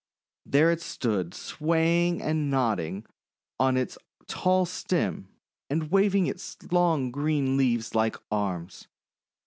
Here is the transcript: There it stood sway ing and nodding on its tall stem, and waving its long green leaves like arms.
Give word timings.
There 0.47 0.71
it 0.71 0.81
stood 0.81 1.35
sway 1.35 2.07
ing 2.07 2.23
and 2.23 2.49
nodding 2.49 3.05
on 3.59 3.77
its 3.77 3.99
tall 4.25 4.65
stem, 4.65 5.27
and 5.69 5.91
waving 5.91 6.25
its 6.25 6.57
long 6.71 7.11
green 7.11 7.55
leaves 7.55 7.93
like 7.93 8.15
arms. 8.31 8.87